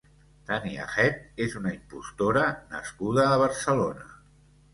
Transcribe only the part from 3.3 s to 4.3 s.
Barcelona.